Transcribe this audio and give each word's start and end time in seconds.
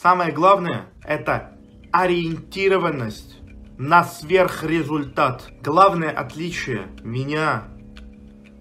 Самое 0.00 0.30
главное– 0.30 0.86
это 1.04 1.58
ориентированность 1.90 3.40
на 3.78 4.04
сверхрезультат. 4.04 5.50
Главное 5.60 6.10
отличие 6.10 6.86
меня 7.02 7.64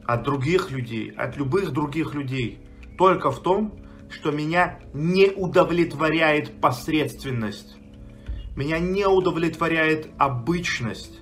от 0.07 0.23
других 0.23 0.71
людей, 0.71 1.11
от 1.11 1.37
любых 1.37 1.73
других 1.73 2.15
людей, 2.15 2.65
только 2.97 3.29
в 3.29 3.43
том, 3.43 3.75
что 4.09 4.31
меня 4.31 4.79
не 4.95 5.27
удовлетворяет 5.29 6.59
посредственность. 6.59 7.75
Меня 8.55 8.79
не 8.79 9.05
удовлетворяет 9.05 10.09
обычность. 10.17 11.19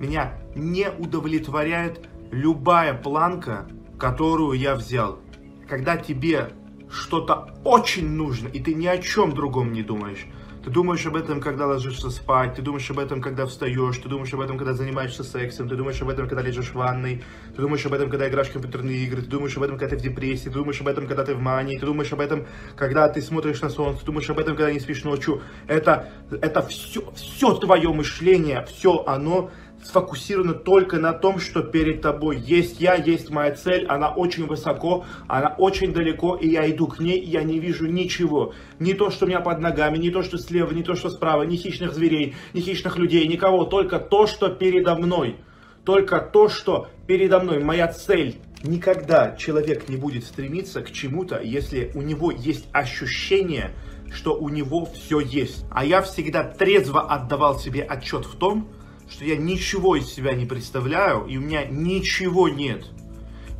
Меня 0.00 0.36
не 0.56 0.90
удовлетворяет 0.90 2.08
любая 2.32 2.92
планка, 2.92 3.68
которую 4.00 4.58
я 4.58 4.74
взял. 4.74 5.20
Когда 5.68 5.96
тебе 5.96 6.50
что-то 6.92 7.48
очень 7.64 8.10
нужно, 8.10 8.48
и 8.48 8.60
ты 8.60 8.74
ни 8.74 8.86
о 8.86 8.98
чем 8.98 9.32
другом 9.32 9.72
не 9.72 9.82
думаешь, 9.82 10.26
ты 10.64 10.70
думаешь 10.70 11.04
об 11.06 11.16
этом, 11.16 11.40
когда 11.40 11.66
ложишься 11.66 12.08
спать, 12.10 12.54
ты 12.54 12.62
думаешь 12.62 12.88
об 12.88 13.00
этом, 13.00 13.20
когда 13.20 13.46
встаешь, 13.46 13.98
ты 13.98 14.08
думаешь 14.08 14.32
об 14.32 14.40
этом, 14.40 14.58
когда 14.58 14.74
занимаешься 14.74 15.24
сексом, 15.24 15.68
ты 15.68 15.74
думаешь 15.74 16.00
об 16.00 16.08
этом, 16.08 16.28
когда 16.28 16.40
лежишь 16.42 16.68
в 16.68 16.74
ванной, 16.74 17.24
ты 17.56 17.62
думаешь 17.62 17.84
об 17.84 17.94
этом, 17.94 18.08
когда 18.08 18.28
играешь 18.28 18.48
в 18.48 18.52
компьютерные 18.52 18.98
игры, 18.98 19.22
ты 19.22 19.28
думаешь 19.28 19.56
об 19.56 19.64
этом, 19.64 19.76
когда 19.76 19.96
ты 19.96 20.00
в 20.00 20.04
депрессии, 20.04 20.44
ты 20.44 20.50
думаешь 20.50 20.80
об 20.80 20.86
этом, 20.86 21.08
когда 21.08 21.24
ты 21.24 21.34
в 21.34 21.40
мании, 21.40 21.78
ты 21.78 21.86
думаешь 21.86 22.12
об 22.12 22.20
этом, 22.20 22.46
когда 22.76 23.08
ты 23.08 23.20
смотришь 23.22 23.60
на 23.60 23.70
солнце, 23.70 24.00
ты 24.00 24.06
думаешь 24.06 24.30
об 24.30 24.38
этом, 24.38 24.54
когда 24.54 24.72
не 24.72 24.78
спишь 24.78 25.02
ночью. 25.02 25.42
Это, 25.66 26.12
это 26.30 26.62
все, 26.62 27.12
все 27.16 27.54
твое 27.54 27.92
мышление, 27.92 28.64
все 28.66 29.02
оно 29.04 29.50
сфокусирована 29.82 30.54
только 30.54 30.98
на 30.98 31.12
том, 31.12 31.38
что 31.38 31.62
перед 31.62 32.02
тобой 32.02 32.38
есть 32.38 32.80
я, 32.80 32.94
есть 32.94 33.30
моя 33.30 33.54
цель, 33.54 33.84
она 33.86 34.10
очень 34.10 34.46
высоко, 34.46 35.04
она 35.26 35.54
очень 35.58 35.92
далеко, 35.92 36.36
и 36.36 36.48
я 36.48 36.70
иду 36.70 36.86
к 36.86 37.00
ней, 37.00 37.18
и 37.18 37.28
я 37.28 37.42
не 37.42 37.58
вижу 37.58 37.86
ничего. 37.86 38.54
Не 38.78 38.94
то, 38.94 39.10
что 39.10 39.24
у 39.24 39.28
меня 39.28 39.40
под 39.40 39.60
ногами, 39.60 39.98
не 39.98 40.10
то, 40.10 40.22
что 40.22 40.38
слева, 40.38 40.72
не 40.72 40.82
то, 40.82 40.94
что 40.94 41.10
справа, 41.10 41.42
ни 41.42 41.56
хищных 41.56 41.92
зверей, 41.92 42.34
ни 42.54 42.60
хищных 42.60 42.96
людей, 42.96 43.26
никого, 43.26 43.64
только 43.64 43.98
то, 43.98 44.26
что 44.26 44.48
передо 44.48 44.94
мной. 44.94 45.36
Только 45.84 46.20
то, 46.20 46.48
что 46.48 46.88
передо 47.08 47.40
мной, 47.40 47.62
моя 47.62 47.88
цель. 47.88 48.36
Никогда 48.62 49.34
человек 49.36 49.88
не 49.88 49.96
будет 49.96 50.22
стремиться 50.22 50.82
к 50.82 50.92
чему-то, 50.92 51.40
если 51.42 51.90
у 51.96 52.02
него 52.02 52.30
есть 52.30 52.68
ощущение, 52.72 53.72
что 54.12 54.34
у 54.34 54.48
него 54.48 54.86
все 54.86 55.18
есть. 55.18 55.64
А 55.72 55.84
я 55.84 56.00
всегда 56.02 56.44
трезво 56.44 57.00
отдавал 57.00 57.58
себе 57.58 57.82
отчет 57.82 58.24
в 58.24 58.36
том, 58.36 58.68
что 59.12 59.26
я 59.26 59.36
ничего 59.36 59.96
из 59.96 60.06
себя 60.06 60.32
не 60.32 60.46
представляю, 60.46 61.26
и 61.26 61.36
у 61.36 61.40
меня 61.42 61.66
ничего 61.66 62.48
нет. 62.48 62.86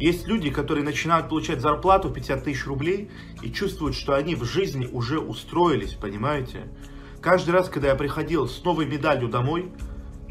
Есть 0.00 0.26
люди, 0.26 0.50
которые 0.50 0.82
начинают 0.82 1.28
получать 1.28 1.60
зарплату 1.60 2.10
50 2.10 2.42
тысяч 2.42 2.66
рублей 2.66 3.10
и 3.42 3.52
чувствуют, 3.52 3.94
что 3.94 4.14
они 4.14 4.34
в 4.34 4.44
жизни 4.44 4.86
уже 4.86 5.20
устроились, 5.20 5.92
понимаете? 5.92 6.72
Каждый 7.20 7.50
раз, 7.50 7.68
когда 7.68 7.88
я 7.88 7.94
приходил 7.94 8.48
с 8.48 8.64
новой 8.64 8.86
медалью 8.86 9.28
домой, 9.28 9.70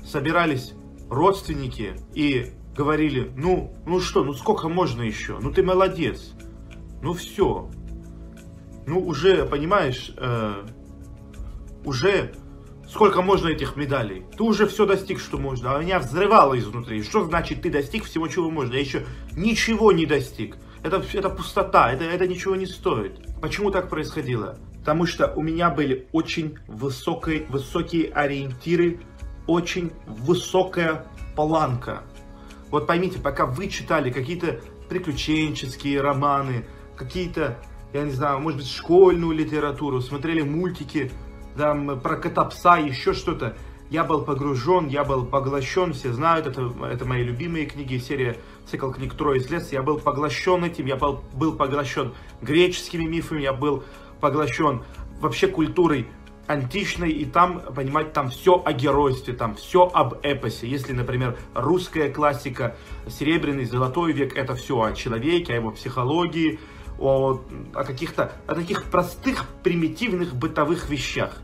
собирались 0.04 0.74
родственники 1.08 1.94
и 2.16 2.54
говорили, 2.76 3.32
ну, 3.38 3.74
ну 3.86 4.00
что, 4.00 4.24
ну 4.24 4.34
сколько 4.34 4.70
можно 4.70 5.04
еще? 5.04 5.38
Ну 5.40 5.52
ты 5.52 5.62
молодец. 5.62 6.34
Ну 7.04 7.14
все. 7.14 7.70
Ну 8.88 9.00
уже, 9.00 9.46
понимаешь, 9.46 10.12
э, 10.18 10.66
уже 11.86 12.34
Сколько 12.92 13.22
можно 13.22 13.48
этих 13.48 13.78
медалей? 13.78 14.26
Ты 14.36 14.44
уже 14.44 14.68
все 14.68 14.86
достиг, 14.86 15.22
что 15.22 15.38
можно. 15.38 15.74
А 15.74 15.82
меня 15.82 15.98
взрывало 16.00 16.60
изнутри. 16.60 17.04
Что 17.04 17.24
значит 17.24 17.62
ты 17.62 17.70
достиг 17.70 18.04
всего, 18.04 18.28
чего 18.28 18.50
можно? 18.50 18.74
Я 18.74 18.82
еще 18.82 19.06
ничего 19.32 19.94
не 19.94 20.06
достиг. 20.06 20.58
Это, 20.84 21.02
это 21.14 21.30
пустота, 21.30 21.94
это, 21.94 22.04
это 22.04 22.28
ничего 22.28 22.58
не 22.58 22.66
стоит. 22.66 23.14
Почему 23.42 23.72
так 23.72 23.90
происходило? 23.90 24.58
Потому 24.80 25.06
что 25.06 25.32
у 25.34 25.42
меня 25.42 25.70
были 25.70 26.10
очень 26.12 26.58
высокие, 26.68 27.46
высокие 27.48 28.12
ориентиры, 28.12 29.00
очень 29.48 29.92
высокая 30.06 31.06
планка. 31.36 32.04
Вот 32.72 32.88
поймите, 32.88 33.20
пока 33.20 33.46
вы 33.46 33.70
читали 33.70 34.12
какие-то 34.12 34.60
приключенческие 34.90 36.02
романы, 36.02 36.66
какие-то, 36.98 37.58
я 37.94 38.04
не 38.04 38.12
знаю, 38.12 38.42
может 38.42 38.60
быть, 38.60 38.70
школьную 38.70 39.32
литературу, 39.32 40.02
смотрели 40.02 40.42
мультики, 40.42 41.10
там, 41.58 42.00
про 42.00 42.16
кота-пса, 42.16 42.78
еще 42.78 43.14
что-то. 43.14 43.56
Я 43.90 44.06
был 44.06 44.24
погружен, 44.24 44.88
я 44.88 45.04
был 45.04 45.26
поглощен, 45.26 45.94
все 45.94 46.14
знают, 46.14 46.48
это, 46.48 46.72
это 46.90 47.04
мои 47.04 47.24
любимые 47.24 47.66
книги, 47.66 47.98
серия, 47.98 48.38
цикл 48.66 48.90
книг 48.90 49.16
«Трое 49.16 49.42
из 49.42 49.50
леса». 49.50 49.70
Я 49.74 49.84
был 49.84 50.00
поглощен 50.00 50.64
этим, 50.64 50.86
я 50.86 50.96
был, 50.96 51.22
был 51.34 51.56
поглощен 51.58 52.14
греческими 52.42 53.04
мифами, 53.04 53.42
я 53.42 53.52
был 53.52 53.84
поглощен 54.22 54.84
вообще 55.20 55.48
культурой 55.48 56.08
античной, 56.48 57.12
и 57.12 57.26
там, 57.26 57.62
понимать, 57.76 58.14
там 58.14 58.30
все 58.30 58.62
о 58.64 58.72
геройстве, 58.74 59.34
там 59.34 59.56
все 59.56 59.90
об 59.94 60.16
эпосе. 60.24 60.68
Если, 60.68 60.94
например, 60.94 61.38
русская 61.54 62.10
классика, 62.12 62.76
серебряный, 63.08 63.66
золотой 63.66 64.14
век, 64.14 64.38
это 64.38 64.56
все 64.56 64.82
о 64.82 64.94
человеке, 64.94 65.54
о 65.54 65.56
его 65.58 65.72
психологии, 65.72 66.60
о, 67.02 67.42
о 67.74 67.84
каких-то, 67.84 68.32
о 68.48 68.56
таких 68.56 68.90
простых, 68.90 69.48
примитивных 69.64 70.36
бытовых 70.36 70.90
вещах, 70.90 71.42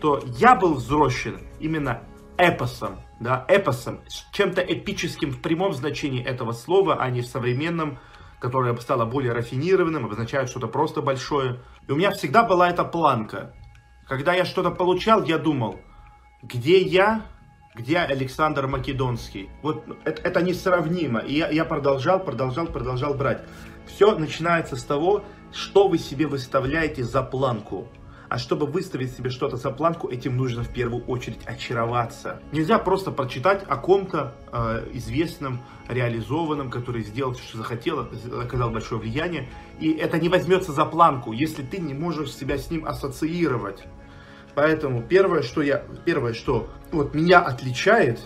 то 0.00 0.22
я 0.38 0.54
был 0.54 0.74
взросшен 0.74 1.40
именно 1.58 2.02
эпосом, 2.36 3.00
да, 3.18 3.44
эпосом, 3.48 4.00
чем-то 4.32 4.62
эпическим 4.62 5.30
в 5.30 5.42
прямом 5.42 5.74
значении 5.74 6.24
этого 6.24 6.52
слова, 6.52 6.96
а 7.00 7.10
не 7.10 7.20
в 7.20 7.26
современном, 7.26 7.98
которое 8.38 8.74
стало 8.76 9.04
более 9.04 9.32
рафинированным, 9.32 10.06
обозначает 10.06 10.48
что-то 10.48 10.68
просто 10.68 11.02
большое. 11.02 11.60
И 11.86 11.92
у 11.92 11.96
меня 11.96 12.10
всегда 12.12 12.42
была 12.42 12.70
эта 12.70 12.84
планка. 12.84 13.54
Когда 14.08 14.32
я 14.32 14.44
что-то 14.44 14.70
получал, 14.70 15.22
я 15.24 15.38
думал, 15.38 15.78
где 16.42 16.80
я, 16.80 17.22
где 17.74 17.98
Александр 17.98 18.66
Македонский. 18.66 19.48
Вот 19.62 19.84
это, 20.04 20.22
это 20.22 20.42
несравнимо. 20.42 21.20
И 21.20 21.34
я, 21.38 21.48
я 21.50 21.64
продолжал, 21.64 22.20
продолжал, 22.20 22.66
продолжал 22.66 23.14
брать. 23.14 23.42
Все 23.86 24.16
начинается 24.16 24.76
с 24.76 24.82
того, 24.82 25.24
что 25.52 25.88
вы 25.88 25.98
себе 25.98 26.26
выставляете 26.26 27.04
за 27.04 27.22
планку. 27.22 27.88
А 28.28 28.38
чтобы 28.38 28.66
выставить 28.66 29.12
себе 29.12 29.28
что-то 29.28 29.56
за 29.56 29.72
планку, 29.72 30.08
этим 30.08 30.36
нужно 30.36 30.62
в 30.62 30.72
первую 30.72 31.04
очередь 31.06 31.44
очароваться. 31.46 32.40
Нельзя 32.52 32.78
просто 32.78 33.10
прочитать 33.10 33.64
о 33.66 33.76
ком-то 33.76 34.36
э, 34.52 34.86
известном, 34.92 35.60
реализованном, 35.88 36.70
который 36.70 37.02
сделал 37.02 37.34
что 37.34 37.58
захотел, 37.58 38.08
оказал 38.40 38.70
большое 38.70 39.00
влияние. 39.00 39.48
И 39.80 39.90
это 39.90 40.20
не 40.20 40.28
возьмется 40.28 40.70
за 40.70 40.84
планку, 40.84 41.32
если 41.32 41.62
ты 41.62 41.78
не 41.78 41.92
можешь 41.92 42.32
себя 42.32 42.56
с 42.56 42.70
ним 42.70 42.86
ассоциировать. 42.86 43.84
Поэтому 44.54 45.02
первое, 45.02 45.42
что 45.42 45.62
я, 45.62 45.82
первое, 46.04 46.34
что 46.34 46.68
вот 46.92 47.14
меня 47.14 47.40
отличает, 47.40 48.20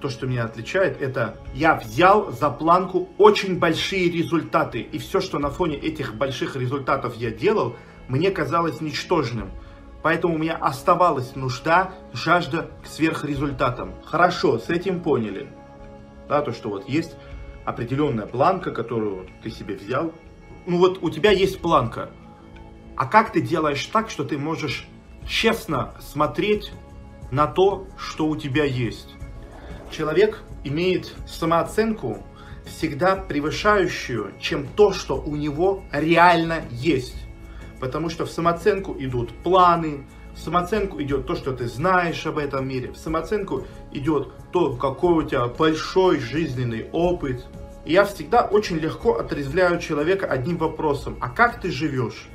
то, 0.00 0.10
что 0.10 0.26
меня 0.26 0.44
отличает, 0.44 1.00
это 1.00 1.38
я 1.54 1.76
взял 1.76 2.30
за 2.30 2.50
планку 2.50 3.08
очень 3.16 3.58
большие 3.58 4.10
результаты. 4.10 4.80
И 4.80 4.98
все, 4.98 5.20
что 5.20 5.38
на 5.38 5.50
фоне 5.50 5.76
этих 5.76 6.14
больших 6.14 6.56
результатов 6.56 7.16
я 7.16 7.30
делал, 7.30 7.76
мне 8.08 8.30
казалось 8.30 8.80
ничтожным. 8.80 9.50
Поэтому 10.02 10.34
у 10.34 10.38
меня 10.38 10.56
оставалась 10.56 11.34
нужда, 11.34 11.94
жажда 12.12 12.70
к 12.82 12.86
сверхрезультатам. 12.86 13.94
Хорошо, 14.04 14.58
с 14.58 14.68
этим 14.68 15.00
поняли. 15.00 15.48
Да, 16.28 16.42
то, 16.42 16.52
что 16.52 16.68
вот 16.68 16.86
есть 16.86 17.16
определенная 17.64 18.26
планка, 18.26 18.72
которую 18.72 19.26
ты 19.42 19.50
себе 19.50 19.76
взял. 19.76 20.12
Ну 20.66 20.76
вот 20.76 20.98
у 21.02 21.08
тебя 21.08 21.30
есть 21.30 21.60
планка. 21.60 22.10
А 22.96 23.06
как 23.06 23.32
ты 23.32 23.40
делаешь 23.40 23.86
так, 23.86 24.10
что 24.10 24.24
ты 24.24 24.36
можешь 24.36 24.86
честно 25.26 25.94
смотреть 26.00 26.72
на 27.30 27.46
то, 27.46 27.86
что 27.96 28.26
у 28.26 28.36
тебя 28.36 28.64
есть? 28.64 29.14
человек 29.94 30.42
имеет 30.64 31.14
самооценку 31.26 32.18
всегда 32.66 33.16
превышающую, 33.16 34.32
чем 34.40 34.66
то, 34.66 34.92
что 34.92 35.20
у 35.20 35.36
него 35.36 35.84
реально 35.92 36.62
есть. 36.70 37.16
Потому 37.80 38.08
что 38.08 38.24
в 38.26 38.30
самооценку 38.30 38.96
идут 38.98 39.30
планы, 39.42 40.06
в 40.34 40.40
самооценку 40.40 41.00
идет 41.02 41.26
то, 41.26 41.36
что 41.36 41.52
ты 41.52 41.68
знаешь 41.68 42.26
об 42.26 42.38
этом 42.38 42.66
мире, 42.66 42.90
в 42.90 42.96
самооценку 42.96 43.66
идет 43.92 44.28
то, 44.52 44.74
какой 44.74 45.24
у 45.24 45.28
тебя 45.28 45.46
большой 45.46 46.18
жизненный 46.18 46.88
опыт. 46.92 47.44
И 47.84 47.92
я 47.92 48.04
всегда 48.04 48.42
очень 48.42 48.78
легко 48.78 49.18
отрезвляю 49.18 49.78
человека 49.78 50.26
одним 50.26 50.56
вопросом. 50.56 51.18
А 51.20 51.28
как 51.28 51.60
ты 51.60 51.70
живешь? 51.70 52.28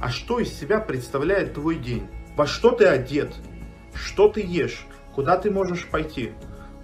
А 0.00 0.10
что 0.10 0.38
из 0.38 0.52
себя 0.52 0.80
представляет 0.80 1.54
твой 1.54 1.76
день? 1.76 2.08
Во 2.36 2.46
что 2.46 2.72
ты 2.72 2.86
одет? 2.86 3.32
Что 3.94 4.28
ты 4.28 4.40
ешь? 4.40 4.86
Куда 5.14 5.36
ты 5.36 5.50
можешь 5.50 5.86
пойти? 5.86 6.32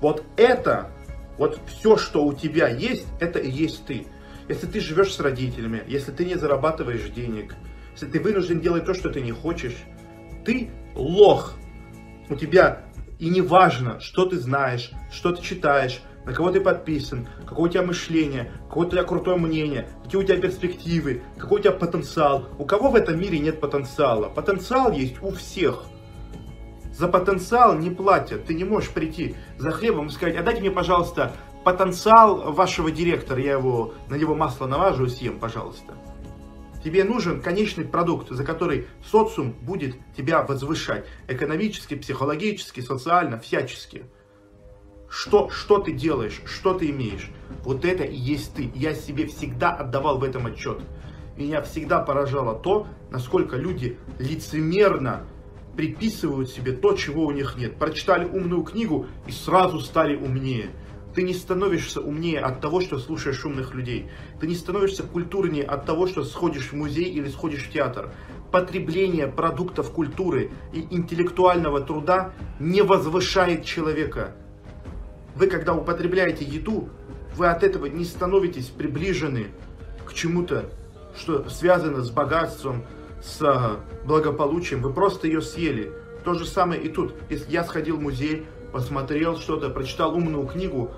Вот 0.00 0.24
это, 0.36 0.90
вот 1.36 1.60
все, 1.66 1.96
что 1.96 2.24
у 2.24 2.32
тебя 2.32 2.68
есть, 2.68 3.06
это 3.20 3.38
и 3.38 3.50
есть 3.50 3.84
ты. 3.86 4.06
Если 4.48 4.66
ты 4.66 4.80
живешь 4.80 5.12
с 5.12 5.20
родителями, 5.20 5.82
если 5.86 6.12
ты 6.12 6.24
не 6.24 6.36
зарабатываешь 6.36 7.08
денег, 7.10 7.54
если 7.92 8.06
ты 8.06 8.20
вынужден 8.20 8.60
делать 8.60 8.84
то, 8.84 8.94
что 8.94 9.10
ты 9.10 9.20
не 9.20 9.32
хочешь, 9.32 9.76
ты 10.44 10.70
лох. 10.94 11.54
У 12.28 12.36
тебя 12.36 12.84
и 13.18 13.28
не 13.28 13.42
важно, 13.42 14.00
что 14.00 14.24
ты 14.24 14.38
знаешь, 14.38 14.92
что 15.12 15.32
ты 15.32 15.42
читаешь, 15.42 16.00
на 16.24 16.32
кого 16.32 16.50
ты 16.50 16.60
подписан, 16.60 17.26
какое 17.46 17.68
у 17.68 17.72
тебя 17.72 17.82
мышление, 17.82 18.52
какое 18.68 18.86
у 18.86 18.90
тебя 18.90 19.04
крутое 19.04 19.36
мнение, 19.36 19.88
какие 20.04 20.20
у 20.20 20.24
тебя 20.24 20.36
перспективы, 20.36 21.22
какой 21.38 21.60
у 21.60 21.62
тебя 21.62 21.72
потенциал. 21.72 22.48
У 22.58 22.64
кого 22.64 22.90
в 22.90 22.94
этом 22.94 23.18
мире 23.18 23.38
нет 23.38 23.60
потенциала? 23.60 24.28
Потенциал 24.28 24.92
есть 24.92 25.22
у 25.22 25.30
всех. 25.32 25.84
За 26.92 27.08
потенциал 27.08 27.78
не 27.78 27.90
платят. 27.90 28.44
Ты 28.44 28.54
не 28.54 28.64
можешь 28.64 28.90
прийти 28.90 29.34
за 29.58 29.70
хлебом 29.70 30.08
и 30.08 30.10
сказать, 30.10 30.36
а 30.36 30.42
дайте 30.42 30.60
мне, 30.60 30.70
пожалуйста, 30.70 31.32
потенциал 31.64 32.52
вашего 32.52 32.90
директора, 32.90 33.40
я 33.40 33.52
его, 33.52 33.94
на 34.08 34.16
него 34.16 34.34
масло 34.34 34.66
наважу 34.66 35.06
и 35.06 35.08
съем, 35.08 35.38
пожалуйста. 35.38 35.94
Тебе 36.82 37.04
нужен 37.04 37.42
конечный 37.42 37.84
продукт, 37.84 38.30
за 38.30 38.42
который 38.42 38.86
социум 39.04 39.52
будет 39.52 39.96
тебя 40.16 40.42
возвышать. 40.42 41.04
Экономически, 41.28 41.94
психологически, 41.94 42.80
социально, 42.80 43.38
всячески. 43.38 44.04
Что, 45.10 45.50
что 45.50 45.78
ты 45.78 45.92
делаешь, 45.92 46.40
что 46.46 46.72
ты 46.72 46.90
имеешь. 46.90 47.30
Вот 47.64 47.84
это 47.84 48.04
и 48.04 48.14
есть 48.14 48.54
ты. 48.54 48.70
Я 48.74 48.94
себе 48.94 49.26
всегда 49.26 49.72
отдавал 49.72 50.18
в 50.18 50.24
этом 50.24 50.46
отчет. 50.46 50.80
Меня 51.36 51.62
всегда 51.62 51.98
поражало 51.98 52.54
то, 52.54 52.86
насколько 53.10 53.56
люди 53.56 53.98
лицемерно 54.18 55.26
приписывают 55.76 56.50
себе 56.50 56.72
то, 56.72 56.94
чего 56.94 57.26
у 57.26 57.32
них 57.32 57.56
нет. 57.56 57.76
Прочитали 57.76 58.24
умную 58.24 58.62
книгу 58.62 59.06
и 59.26 59.32
сразу 59.32 59.80
стали 59.80 60.14
умнее. 60.14 60.70
Ты 61.14 61.22
не 61.22 61.34
становишься 61.34 62.00
умнее 62.00 62.38
от 62.38 62.60
того, 62.60 62.80
что 62.80 62.98
слушаешь 62.98 63.44
умных 63.44 63.74
людей. 63.74 64.08
Ты 64.40 64.46
не 64.46 64.54
становишься 64.54 65.02
культурнее 65.02 65.64
от 65.64 65.86
того, 65.86 66.06
что 66.06 66.22
сходишь 66.22 66.70
в 66.70 66.74
музей 66.74 67.10
или 67.10 67.28
сходишь 67.28 67.64
в 67.64 67.72
театр. 67.72 68.12
Потребление 68.52 69.26
продуктов 69.26 69.90
культуры 69.90 70.52
и 70.72 70.86
интеллектуального 70.90 71.80
труда 71.80 72.32
не 72.60 72.82
возвышает 72.82 73.64
человека. 73.64 74.36
Вы, 75.34 75.46
когда 75.46 75.74
употребляете 75.74 76.44
еду, 76.44 76.88
вы 77.36 77.46
от 77.48 77.62
этого 77.62 77.86
не 77.86 78.04
становитесь 78.04 78.66
приближены 78.66 79.48
к 80.04 80.12
чему-то, 80.12 80.70
что 81.16 81.48
связано 81.48 82.02
с 82.02 82.10
богатством, 82.10 82.84
с 83.22 83.40
а, 83.42 83.80
благополучием. 84.04 84.82
Вы 84.82 84.92
просто 84.92 85.26
ее 85.26 85.42
съели. 85.42 85.92
То 86.24 86.34
же 86.34 86.44
самое 86.44 86.82
и 86.82 86.88
тут. 86.88 87.14
Если 87.28 87.50
я 87.50 87.64
сходил 87.64 87.96
в 87.96 88.00
музей, 88.00 88.46
посмотрел 88.72 89.36
что-то, 89.36 89.70
прочитал 89.70 90.14
умную 90.14 90.46
книгу, 90.46 90.90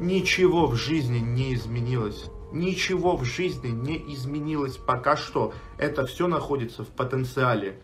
ничего 0.00 0.66
в 0.66 0.76
жизни 0.76 1.18
не 1.18 1.54
изменилось. 1.54 2.26
Ничего 2.52 3.16
в 3.16 3.24
жизни 3.24 3.68
не 3.68 4.14
изменилось 4.14 4.76
пока 4.76 5.16
что. 5.16 5.52
Это 5.78 6.06
все 6.06 6.26
находится 6.26 6.84
в 6.84 6.88
потенциале. 6.88 7.80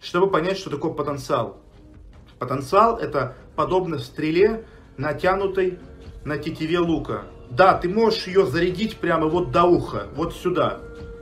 Чтобы 0.00 0.30
понять, 0.30 0.58
что 0.58 0.70
такое 0.70 0.92
потенциал. 0.92 1.61
Потенциал 2.42 2.98
это 2.98 3.36
подобно 3.54 4.00
стреле, 4.00 4.64
натянутой 4.96 5.78
на 6.24 6.38
тетиве 6.38 6.80
лука. 6.80 7.22
Да, 7.50 7.74
ты 7.74 7.88
можешь 7.88 8.26
ее 8.26 8.46
зарядить 8.46 8.96
прямо 8.96 9.28
вот 9.28 9.52
до 9.52 9.62
уха, 9.62 10.08
вот 10.16 10.34
сюда. 10.34 10.80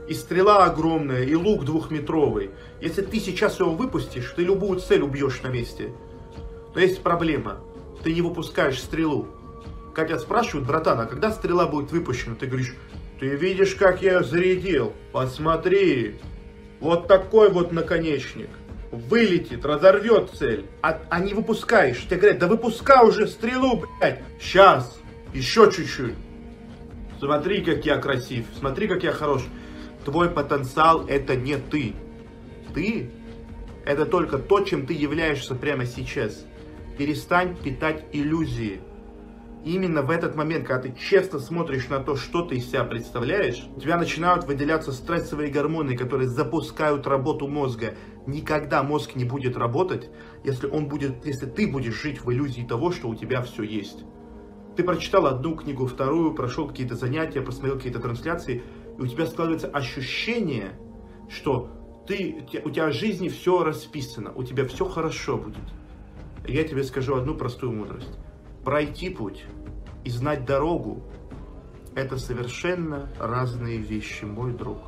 И 0.09 0.15
стрела 0.15 0.65
огромная, 0.65 1.21
и 1.21 1.35
лук 1.35 1.63
двухметровый. 1.63 2.49
Если 2.81 3.03
ты 3.03 3.19
сейчас 3.19 3.59
его 3.59 3.69
выпустишь, 3.69 4.33
ты 4.35 4.41
любую 4.41 4.79
цель 4.79 5.03
убьешь 5.03 5.43
на 5.43 5.49
месте. 5.49 5.93
Но 6.73 6.81
есть 6.81 7.03
проблема. 7.03 7.57
Ты 8.01 8.15
не 8.15 8.23
выпускаешь 8.23 8.81
стрелу. 8.81 9.27
Когда 9.93 10.17
спрашивают, 10.17 10.67
братан, 10.67 11.01
а 11.01 11.05
когда 11.05 11.29
стрела 11.29 11.67
будет 11.67 11.91
выпущена? 11.91 12.33
Ты 12.33 12.47
говоришь, 12.47 12.73
ты 13.19 13.27
видишь, 13.27 13.75
как 13.75 14.01
я 14.01 14.13
ее 14.13 14.23
зарядил? 14.23 14.93
Посмотри. 15.11 16.19
Вот 16.79 17.07
такой 17.07 17.51
вот 17.51 17.71
наконечник. 17.71 18.49
Вылетит, 18.91 19.65
разорвет 19.65 20.31
цель. 20.31 20.65
А, 20.81 20.99
а 21.09 21.19
не 21.19 21.33
выпускаешь. 21.33 22.03
Тебе 22.05 22.17
говорят, 22.17 22.39
да 22.39 22.47
выпускай 22.47 23.07
уже 23.07 23.27
стрелу, 23.27 23.83
блядь. 23.99 24.21
Сейчас. 24.39 24.99
Еще 25.33 25.71
чуть-чуть. 25.71 26.15
Смотри, 27.19 27.63
как 27.63 27.85
я 27.85 27.97
красив. 27.97 28.45
Смотри, 28.59 28.87
как 28.87 29.03
я 29.03 29.13
хорош. 29.13 29.43
Твой 30.03 30.29
потенциал 30.29 31.05
это 31.07 31.35
не 31.35 31.57
ты. 31.57 31.93
Ты 32.73 33.11
это 33.85 34.05
только 34.05 34.37
то, 34.37 34.61
чем 34.61 34.85
ты 34.85 34.93
являешься 34.93 35.55
прямо 35.55 35.85
сейчас. 35.85 36.45
Перестань 36.97 37.55
питать 37.55 38.05
иллюзии. 38.11 38.81
именно 39.63 40.01
в 40.01 40.09
этот 40.09 40.35
момент, 40.35 40.67
когда 40.67 40.89
ты 40.89 40.95
честно 40.99 41.39
смотришь 41.39 41.87
на 41.87 41.99
то, 41.99 42.15
что 42.15 42.41
ты 42.41 42.55
из 42.55 42.67
себя 42.67 42.83
представляешь, 42.83 43.63
у 43.75 43.79
тебя 43.79 43.97
начинают 43.97 44.45
выделяться 44.45 44.91
стрессовые 44.91 45.51
гормоны, 45.51 45.95
которые 45.95 46.27
запускают 46.27 47.07
работу 47.07 47.47
мозга. 47.47 47.93
Никогда 48.27 48.83
мозг 48.83 49.15
не 49.15 49.25
будет 49.25 49.57
работать, 49.57 50.09
если, 50.43 50.67
он 50.67 50.87
будет, 50.87 51.25
если 51.25 51.45
ты 51.45 51.67
будешь 51.67 51.99
жить 52.01 52.23
в 52.23 52.31
иллюзии 52.31 52.61
того, 52.61 52.91
что 52.91 53.09
у 53.09 53.15
тебя 53.15 53.41
все 53.41 53.63
есть. 53.63 54.03
Ты 54.75 54.83
прочитал 54.83 55.25
одну 55.25 55.55
книгу, 55.55 55.85
вторую, 55.85 56.33
прошел 56.33 56.67
какие-то 56.67 56.95
занятия, 56.95 57.41
просмотрел 57.41 57.77
какие-то 57.77 57.99
трансляции, 57.99 58.63
и 58.97 59.01
у 59.01 59.07
тебя 59.07 59.25
складывается 59.25 59.67
ощущение, 59.67 60.71
что 61.29 61.69
ты, 62.07 62.45
у 62.63 62.69
тебя 62.69 62.87
в 62.87 62.93
жизни 62.93 63.29
все 63.29 63.63
расписано, 63.63 64.31
у 64.33 64.43
тебя 64.43 64.65
все 64.65 64.85
хорошо 64.85 65.37
будет 65.37 65.63
я 66.47 66.63
тебе 66.63 66.83
скажу 66.83 67.15
одну 67.15 67.35
простую 67.35 67.73
мудрость. 67.73 68.17
Пройти 68.63 69.09
путь 69.09 69.45
и 70.03 70.09
знать 70.09 70.45
дорогу– 70.45 71.03
это 71.95 72.17
совершенно 72.17 73.09
разные 73.19 73.77
вещи, 73.77 74.25
мой 74.25 74.53
друг. 74.53 74.79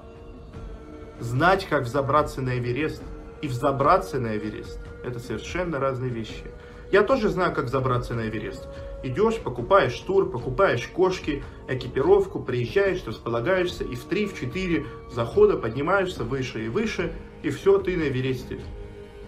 Знать, 1.20 1.66
как 1.66 1.84
взобраться 1.84 2.42
на 2.42 2.58
Эверест 2.58 3.04
и 3.44 3.48
взобраться 3.48 4.22
на 4.22 4.38
Эверест– 4.38 4.80
это 5.04 5.20
совершенно 5.20 5.78
разные 5.78 6.10
вещи. 6.10 6.46
Я 6.94 7.04
тоже 7.04 7.28
знаю, 7.28 7.54
как 7.54 7.68
забраться 7.68 8.14
на 8.14 8.30
Эверест. 8.30 8.70
Идешь, 9.04 9.38
покупаешь 9.38 10.00
тур, 10.00 10.32
покупаешь 10.32 10.88
кошки, 10.88 11.44
экипировку, 11.68 12.40
приезжаешь, 12.40 13.04
располагаешься, 13.06 13.84
и 13.84 13.96
в 13.96 14.08
3-4 14.08 15.12
захода 15.12 15.58
поднимаешься 15.58 16.24
выше 16.24 16.66
и 16.66 16.70
выше, 16.70 17.12
и 17.42 17.50
все, 17.50 17.80
ты 17.80 17.98
на 17.98 18.04
Эвересте. 18.04 18.62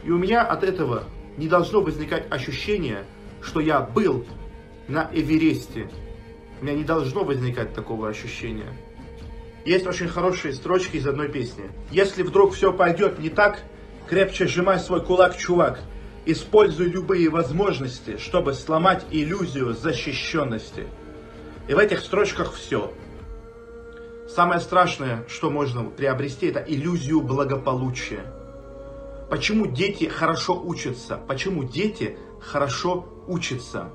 И 0.05 0.11
у 0.11 0.17
меня 0.17 0.43
от 0.43 0.63
этого 0.63 1.03
не 1.35 1.49
должно 1.49 1.81
возникать 1.81 2.31
ощущение, 2.31 3.03
что 3.41 3.59
я 3.59 3.81
был 3.81 4.25
на 4.87 5.09
Эвересте. 5.11 5.89
У 6.61 6.63
меня 6.63 6.75
не 6.75 6.85
должно 6.85 7.25
возникать 7.25 7.73
такого 7.73 8.07
ощущения. 8.07 8.71
Есть 9.65 9.87
очень 9.87 10.07
хорошие 10.07 10.53
строчки 10.53 10.95
из 10.95 11.05
одной 11.05 11.27
песни. 11.27 11.69
Если 11.91 12.23
вдруг 12.23 12.53
все 12.53 12.71
пойдет 12.71 13.19
не 13.19 13.29
так, 13.29 13.61
крепче 14.07 14.47
сжимай 14.47 14.79
свой 14.79 15.03
кулак, 15.03 15.37
чувак. 15.37 15.79
Используй 16.25 16.87
любые 16.87 17.29
возможности, 17.29 18.17
чтобы 18.17 18.53
сломать 18.53 19.05
иллюзию 19.11 19.73
защищенности. 19.73 20.87
И 21.67 21.73
в 21.73 21.77
этих 21.77 21.99
строчках 21.99 22.53
все. 22.53 22.91
Самое 24.27 24.59
страшное, 24.59 25.25
что 25.27 25.49
можно 25.49 25.83
приобрести, 25.83 26.47
это 26.47 26.59
иллюзию 26.59 27.21
благополучия. 27.21 28.25
Почему 29.29 29.67
дети 29.67 30.05
хорошо 30.05 30.59
учатся? 30.61 31.17
Почему 31.27 31.63
дети 31.63 32.17
хорошо 32.41 33.07
учатся? 33.27 33.89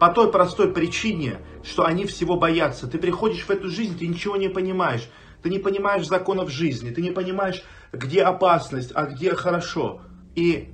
По 0.00 0.10
той 0.10 0.30
простой 0.30 0.72
причине, 0.72 1.38
что 1.64 1.84
они 1.84 2.06
всего 2.06 2.36
боятся. 2.36 2.86
Ты 2.86 2.98
приходишь 2.98 3.44
в 3.44 3.50
эту 3.50 3.68
жизнь, 3.68 3.98
ты 3.98 4.06
ничего 4.06 4.36
не 4.36 4.48
понимаешь. 4.48 5.08
Ты 5.42 5.50
не 5.50 5.58
понимаешь 5.58 6.06
законов 6.06 6.50
жизни, 6.50 6.90
ты 6.90 7.00
не 7.00 7.10
понимаешь, 7.10 7.62
где 7.92 8.22
опасность, 8.22 8.92
а 8.94 9.06
где 9.06 9.34
хорошо. 9.34 10.02
И 10.34 10.70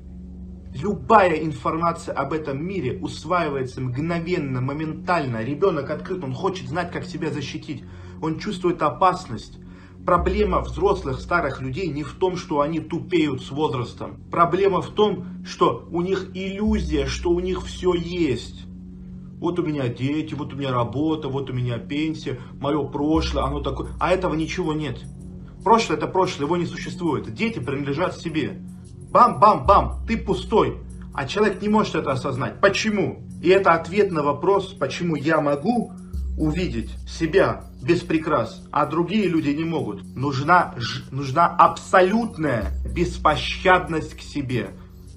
любая 0.75 1.37
информация 1.45 2.15
об 2.15 2.33
этом 2.33 2.65
мире 2.65 2.99
усваивается 2.99 3.81
мгновенно, 3.81 4.61
моментально. 4.61 5.43
Ребенок 5.43 5.91
открыт, 5.91 6.25
он 6.25 6.35
хочет 6.35 6.69
знать, 6.69 6.91
как 6.91 7.05
себя 7.05 7.31
защитить. 7.31 7.85
Он 8.21 8.39
чувствует 8.39 8.83
опасность. 8.83 9.59
Проблема 10.05 10.61
взрослых 10.61 11.19
старых 11.21 11.63
людей 11.63 11.89
не 11.89 12.03
в 12.03 12.13
том, 12.15 12.37
что 12.37 12.61
они 12.61 12.79
тупеют 12.79 13.43
с 13.43 13.51
возрастом. 13.51 14.21
Проблема 14.31 14.83
в 14.83 14.91
том, 14.91 15.45
что 15.47 15.89
у 15.91 16.03
них 16.03 16.31
иллюзия, 16.35 17.07
что 17.07 17.31
у 17.31 17.41
них 17.41 17.65
все 17.65 17.95
есть. 17.95 18.67
Вот 19.39 19.59
у 19.59 19.63
меня 19.63 19.89
дети, 19.89 20.35
вот 20.35 20.53
у 20.53 20.57
меня 20.57 20.73
работа, 20.73 21.29
вот 21.29 21.49
у 21.51 21.53
меня 21.55 21.79
пенсия, 21.79 22.39
мое 22.61 22.83
прошлое, 22.85 23.45
оно 23.45 23.61
такое. 23.61 23.93
А 23.99 24.11
этого 24.11 24.35
ничего 24.35 24.75
нет. 24.75 25.03
Прошлое 25.65 25.97
это 25.97 26.07
прошлое, 26.07 26.47
его 26.47 26.59
не 26.59 26.67
существует. 26.67 27.33
Дети 27.33 27.59
принадлежат 27.59 28.19
себе. 28.19 28.61
Бам-бам-бам, 29.11 30.05
ты 30.07 30.19
пустой. 30.19 30.79
А 31.15 31.27
человек 31.27 31.63
не 31.63 31.69
может 31.69 31.95
это 31.95 32.13
осознать. 32.13 32.61
Почему? 32.61 33.25
И 33.43 33.49
это 33.49 33.73
ответ 33.73 34.13
на 34.13 34.23
вопрос, 34.23 34.75
почему 34.75 35.17
я 35.17 35.41
могу 35.41 35.93
увидеть 36.37 36.91
себя 37.09 37.65
без 37.81 38.01
прикрас, 38.01 38.63
а 38.73 38.87
другие 38.87 39.29
люди 39.29 39.51
не 39.51 39.65
могут. 39.65 40.03
Нужна, 40.17 40.75
ж, 40.77 41.05
нужна 41.11 41.47
абсолютная 41.47 42.73
беспощадность 42.93 44.17
к 44.17 44.21
себе. 44.21 44.71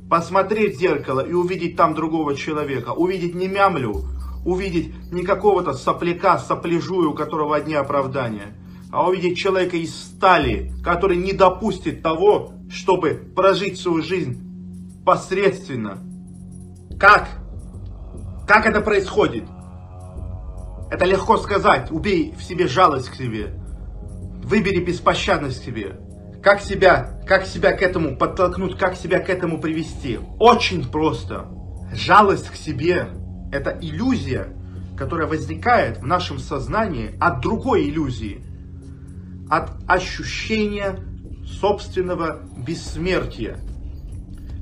Посмотреть 0.10 0.78
в 0.78 0.80
зеркало 0.80 1.22
и 1.22 1.34
увидеть 1.34 1.76
там 1.76 1.96
другого 1.96 2.36
человека. 2.36 2.92
Увидеть 2.92 3.36
не 3.36 3.48
мямлю, 3.48 4.06
увидеть 4.46 4.94
не 5.12 5.24
какого-то 5.24 5.74
сопляка, 5.74 6.38
сопляжую, 6.38 7.12
у 7.12 7.14
которого 7.14 7.56
одни 7.56 7.74
оправдания. 7.74 8.56
А 8.92 9.08
увидеть 9.08 9.38
человека 9.38 9.78
из 9.78 9.94
стали, 9.96 10.72
который 10.84 11.18
не 11.18 11.34
допустит 11.34 12.02
того, 12.02 12.54
чтобы 12.70 13.32
прожить 13.36 13.80
свою 13.80 14.02
жизнь 14.02 15.04
посредственно. 15.06 16.00
Как? 17.00 17.30
Как 18.48 18.66
это 18.66 18.82
происходит? 18.82 19.44
Это 20.90 21.06
легко 21.06 21.38
сказать. 21.38 21.92
Убей 21.92 22.34
в 22.38 22.44
себе 22.44 22.68
жалость 22.68 23.10
к 23.10 23.16
себе. 23.16 23.54
Выбери 24.44 24.80
беспощадность 24.80 25.62
к 25.62 25.66
себе. 25.66 26.00
Как 26.42 26.62
себя, 26.62 27.20
как 27.28 27.46
себя 27.46 27.74
к 27.74 27.82
этому 27.82 28.16
подтолкнуть, 28.16 28.78
как 28.78 28.96
себя 28.96 29.20
к 29.20 29.30
этому 29.30 29.60
привести? 29.60 30.20
Очень 30.40 30.90
просто. 30.90 31.48
Жалость 31.94 32.50
к 32.50 32.56
себе– 32.56 33.10
это 33.52 33.78
иллюзия, 33.82 34.54
которая 34.98 35.28
возникает 35.28 35.98
в 35.98 36.06
нашем 36.06 36.40
сознании 36.40 37.18
от 37.20 37.42
другой 37.42 37.90
иллюзии. 37.90 38.42
От 39.50 39.72
ощущения 39.88 41.00
собственного 41.46 42.42
бессмертия. 42.58 43.60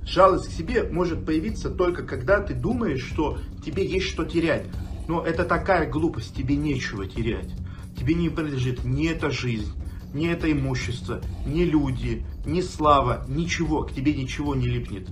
Жалость 0.06 0.50
к 0.50 0.52
себе 0.52 0.84
может 0.84 1.26
появиться 1.26 1.70
только 1.70 2.04
когда 2.04 2.40
ты 2.40 2.54
думаешь, 2.54 3.04
что 3.04 3.40
тебе 3.66 3.86
есть 3.86 4.06
что 4.06 4.24
терять. 4.24 4.68
Но 5.08 5.24
это 5.24 5.44
такая 5.46 5.90
глупость, 5.90 6.36
тебе 6.36 6.56
нечего 6.56 7.08
терять. 7.08 7.50
Тебе 7.98 8.14
не 8.14 8.30
принадлежит 8.30 8.84
ни 8.84 9.08
эта 9.08 9.32
жизнь, 9.32 9.74
ни 10.14 10.28
это 10.28 10.52
имущество, 10.52 11.22
ни 11.46 11.64
люди, 11.64 12.26
ни 12.46 12.62
слава, 12.62 13.26
ничего, 13.28 13.84
к 13.84 13.94
тебе 13.94 14.14
ничего 14.14 14.54
не 14.54 14.68
липнет. 14.68 15.10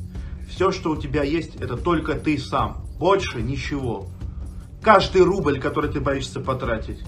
Все, 0.49 0.71
что 0.71 0.91
у 0.91 0.97
тебя 0.97 1.23
есть, 1.23 1.55
это 1.55 1.77
только 1.77 2.13
ты 2.13 2.37
сам, 2.37 2.85
больше 2.99 3.41
ничего. 3.41 4.07
Каждый 4.81 5.23
рубль, 5.23 5.59
который 5.59 5.91
ты 5.91 5.99
боишься 5.99 6.39
потратить, 6.39 6.99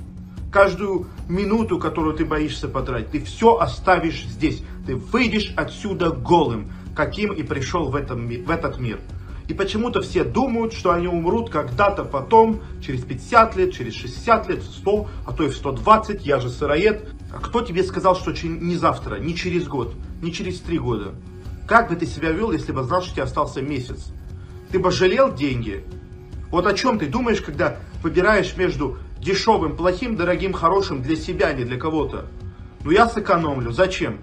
каждую 0.56 1.08
минуту, 1.28 1.78
которую 1.80 2.16
ты 2.16 2.24
боишься 2.24 2.70
потратить, 2.70 3.12
ты 3.12 3.22
все 3.26 3.58
оставишь 3.58 4.24
здесь. 4.24 4.64
Ты 4.88 4.96
выйдешь 4.96 5.52
отсюда 5.58 6.12
голым, 6.12 6.72
каким 6.96 7.34
и 7.34 7.44
пришел 7.44 7.90
в, 7.90 7.96
этом, 7.98 8.30
в 8.30 8.50
этот 8.50 8.80
мир. 8.80 9.02
И 9.50 9.54
почему-то 9.54 10.02
все 10.02 10.24
думают, 10.24 10.72
что 10.72 10.94
они 10.94 11.10
умрут 11.10 11.50
когда-то 11.50 12.06
потом, 12.06 12.62
через 12.82 13.04
50 13.04 13.58
лет, 13.58 13.74
через 13.74 13.96
60 13.96 14.48
лет, 14.48 14.64
100, 14.64 15.08
а 15.28 15.34
то 15.34 15.44
и 15.44 15.50
в 15.50 15.58
120, 15.58 16.26
я 16.26 16.40
же 16.40 16.50
сыроед. 16.50 17.10
А 17.34 17.40
кто 17.40 17.60
тебе 17.60 17.84
сказал, 17.84 18.16
что 18.16 18.32
не 18.48 18.78
завтра, 18.78 19.18
не 19.18 19.36
через 19.36 19.68
год, 19.68 19.94
не 20.22 20.32
через 20.32 20.62
три 20.62 20.80
года? 20.80 21.16
Как 21.68 21.90
бы 21.90 21.98
ты 21.98 22.06
себя 22.06 22.32
вел, 22.32 22.54
если 22.54 22.72
бы 22.72 22.82
знал, 22.84 23.02
что 23.02 23.12
тебе 23.12 23.24
остался 23.24 23.62
месяц? 23.62 24.06
Ты 24.72 24.80
бы 24.80 24.90
жалел 24.90 25.34
деньги? 25.34 25.84
Вот 26.50 26.66
о 26.66 26.74
чем 26.74 26.98
ты 26.98 27.08
думаешь, 27.08 27.42
когда 27.42 27.76
выбираешь 28.02 28.56
между 28.56 28.98
дешевым, 29.26 29.76
плохим, 29.76 30.16
дорогим, 30.16 30.54
хорошим 30.54 31.02
для 31.02 31.16
себя, 31.16 31.48
а 31.48 31.54
не 31.54 31.66
для 31.66 31.78
кого-то? 31.78 32.28
Ну 32.84 32.92
я 32.92 33.10
сэкономлю. 33.10 33.72
Зачем? 33.72 34.20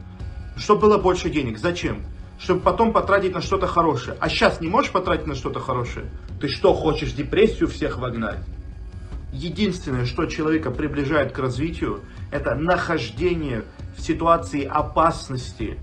Чтобы 0.57 0.83
было 0.83 0.99
больше 0.99 1.29
денег. 1.29 1.59
Зачем? 1.59 2.03
чтобы 2.43 2.61
потом 2.61 2.93
потратить 2.93 3.35
на 3.35 3.41
что-то 3.41 3.69
хорошее. 3.69 4.17
А 4.19 4.29
сейчас 4.29 4.61
не 4.61 4.67
можешь 4.67 4.91
потратить 4.91 5.29
на 5.29 5.37
что-то 5.37 5.61
хорошее? 5.61 6.07
Ты 6.41 6.49
что, 6.49 6.75
хочешь 6.75 7.13
депрессию 7.13 7.69
всех 7.69 7.99
вогнать? 7.99 8.41
Единственное, 9.33 10.07
что 10.07 10.27
человека 10.27 10.73
приближает 10.73 11.31
к 11.31 11.39
развитию, 11.39 12.01
это 12.33 12.57
нахождение 12.57 13.65
в 13.97 14.03
ситуации 14.03 14.65
опасности, 14.65 15.79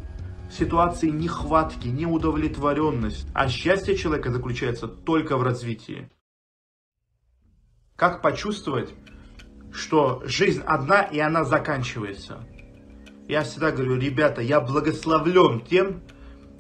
в 0.52 0.58
ситуации 0.58 1.10
нехватки, 1.10 1.88
неудовлетворенности. 1.88 3.26
А 3.34 3.48
счастье 3.48 3.96
человека 3.96 4.30
заключается 4.30 4.88
только 4.88 5.38
в 5.38 5.44
развитии. 5.44 6.10
Как 8.00 8.22
почувствовать, 8.22 8.94
что 9.74 10.24
жизнь 10.24 10.62
одна 10.66 11.02
и 11.02 11.20
она 11.20 11.44
заканчивается? 11.44 12.38
Я 13.28 13.44
всегда 13.44 13.72
говорю, 13.72 13.98
ребята, 13.98 14.42
я 14.42 14.62
благословлен 14.62 15.60
тем, 15.60 16.02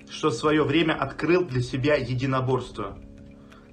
что 0.10 0.32
в 0.32 0.34
свое 0.34 0.64
время 0.64 0.96
открыл 0.96 1.46
для 1.46 1.62
себя 1.62 1.96
единоборство. 1.96 2.98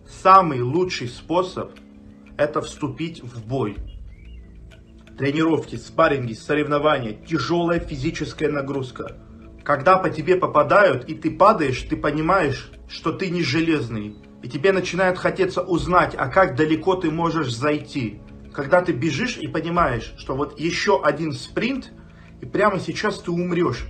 Самый 0.06 0.60
лучший 0.60 1.08
способ– 1.08 1.72
это 2.38 2.60
вступить 2.60 3.20
в 3.24 3.44
бой. 3.44 3.76
Тренировки, 5.18 5.74
спарринги, 5.74 6.34
соревнования, 6.34 7.14
тяжелая 7.14 7.80
физическая 7.80 8.48
нагрузка. 8.48 9.16
Когда 9.64 9.96
по 9.96 10.08
тебе 10.08 10.36
попадают 10.36 11.08
и 11.08 11.16
ты 11.16 11.32
падаешь, 11.32 11.82
ты 11.82 11.96
понимаешь, 11.96 12.70
что 12.88 13.10
ты 13.10 13.28
не 13.28 13.42
железный. 13.42 14.14
И 14.46 14.48
тебе 14.48 14.70
начинает 14.70 15.18
хотеться 15.18 15.60
узнать, 15.60 16.14
а 16.16 16.28
как 16.28 16.54
далеко 16.54 16.94
ты 16.94 17.10
можешь 17.10 17.52
зайти. 17.52 18.20
Когда 18.54 18.80
ты 18.80 18.92
бежишь 18.92 19.38
и 19.38 19.48
понимаешь, 19.48 20.14
что 20.18 20.36
вот 20.36 20.56
еще 20.60 21.02
один 21.02 21.32
спринт, 21.32 21.90
и 22.40 22.46
прямо 22.46 22.78
сейчас 22.78 23.18
ты 23.18 23.32
умрешь 23.32 23.88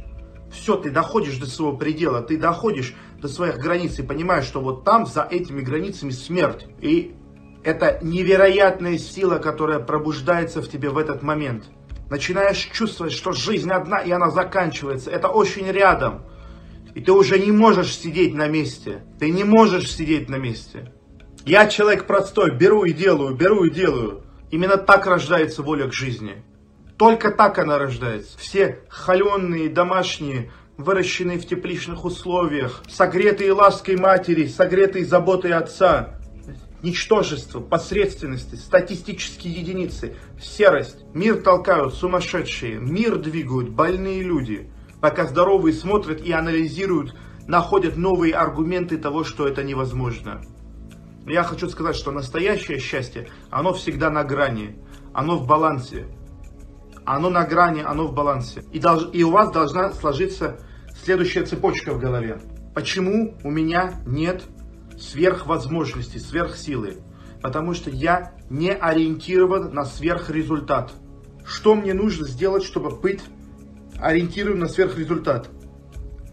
все, 0.50 0.76
ты 0.76 0.88
доходишь 0.88 1.36
до 1.36 1.44
своего 1.44 1.76
предела, 1.76 2.22
ты 2.22 2.38
доходишь 2.38 2.94
до 3.20 3.28
своих 3.28 3.58
границ 3.58 3.98
и 3.98 4.02
понимаешь, 4.02 4.46
что 4.46 4.62
вот 4.62 4.82
там, 4.82 5.04
за 5.04 5.28
этими 5.30 5.60
границами 5.60 6.08
смерть. 6.08 6.66
И 6.80 7.14
это 7.62 7.98
невероятная 8.00 8.96
сила, 8.96 9.36
которая 9.36 9.80
пробуждается 9.80 10.62
в 10.62 10.70
тебе 10.70 10.88
в 10.88 10.96
этот 10.96 11.22
момент. 11.22 11.64
Начинаешь 12.08 12.70
чувствовать, 12.72 13.12
что 13.12 13.32
жизнь 13.32 13.70
одна, 13.70 13.98
и 13.98 14.10
она 14.10 14.30
заканчивается. 14.30 15.10
Это 15.10 15.28
очень 15.28 15.70
рядом. 15.70 16.22
И 16.96 17.02
ты 17.02 17.12
уже 17.12 17.38
не 17.38 17.52
можешь 17.52 17.94
сидеть 17.94 18.32
на 18.32 18.48
месте. 18.48 19.02
Ты 19.20 19.28
не 19.28 19.44
можешь 19.44 19.94
сидеть 19.94 20.30
на 20.30 20.36
месте. 20.36 20.94
Я 21.44 21.68
человек 21.68 22.06
простой, 22.06 22.56
беру 22.56 22.84
и 22.84 22.94
делаю, 22.94 23.36
беру 23.36 23.64
и 23.64 23.70
делаю. 23.70 24.22
Именно 24.50 24.78
так 24.78 25.06
рождается 25.06 25.62
воля 25.62 25.88
к 25.88 25.92
жизни. 25.92 26.42
Только 26.96 27.32
так 27.32 27.58
она 27.58 27.78
рождается. 27.78 28.38
Все 28.38 28.80
холеные, 28.88 29.68
домашние, 29.68 30.50
выращенные 30.78 31.38
в 31.38 31.46
тепличных 31.46 32.06
условиях, 32.06 32.82
согретые 32.88 33.52
лаской 33.52 33.98
матери, 33.98 34.46
согретые 34.46 35.04
заботой 35.04 35.52
отца. 35.52 36.18
Ничтожество, 36.82 37.60
посредственности, 37.60 38.54
статистические 38.54 39.52
единицы, 39.52 40.16
серость. 40.40 41.04
Мир 41.12 41.42
толкают 41.42 41.92
сумасшедшие, 41.92 42.78
мир 42.78 43.16
двигают 43.16 43.68
больные 43.68 44.22
люди. 44.22 44.70
Пока 45.06 45.24
здоровые 45.24 45.72
смотрят 45.72 46.20
и 46.20 46.32
анализируют, 46.32 47.14
находят 47.46 47.96
новые 47.96 48.34
аргументы 48.34 48.98
того, 48.98 49.22
что 49.22 49.46
это 49.46 49.62
невозможно. 49.62 50.42
Я 51.28 51.44
хочу 51.44 51.68
сказать, 51.68 51.94
что 51.94 52.10
настоящее 52.10 52.80
счастье, 52.80 53.28
оно 53.48 53.72
всегда 53.72 54.10
на 54.10 54.24
грани, 54.24 54.82
оно 55.14 55.36
в 55.36 55.46
балансе 55.46 56.08
оно 57.04 57.30
на 57.30 57.44
грани, 57.44 57.82
оно 57.86 58.08
в 58.08 58.14
балансе. 58.14 58.64
И, 58.72 58.80
долж, 58.80 59.08
и 59.12 59.22
у 59.22 59.30
вас 59.30 59.52
должна 59.52 59.92
сложиться 59.92 60.58
следующая 61.04 61.44
цепочка 61.44 61.94
в 61.94 62.00
голове. 62.00 62.40
Почему 62.74 63.36
у 63.44 63.50
меня 63.52 64.02
нет 64.08 64.42
сверхвозможностей, 64.98 66.18
сверхсилы? 66.18 66.96
Потому 67.42 67.74
что 67.74 67.90
я 67.90 68.32
не 68.50 68.72
ориентирован 68.72 69.72
на 69.72 69.84
сверхрезультат. 69.84 70.94
Что 71.46 71.76
мне 71.76 71.94
нужно 71.94 72.26
сделать, 72.26 72.64
чтобы 72.64 72.90
быть 72.90 73.20
ориентирован 74.00 74.58
на 74.58 74.68
сверхрезультат? 74.68 75.48